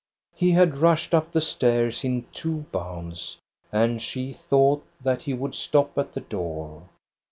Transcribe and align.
He 0.33 0.53
had 0.53 0.79
rushed 0.79 1.13
up 1.13 1.31
the 1.31 1.39
stairs 1.41 2.03
in 2.03 2.25
two 2.33 2.65
bounds, 2.71 3.37
and 3.71 4.01
she 4.01 4.33
thought 4.33 4.83
that 5.03 5.21
he 5.21 5.35
would 5.35 5.53
stop 5.53 5.95
at 5.95 6.13
the 6.13 6.21
door. 6.21 6.89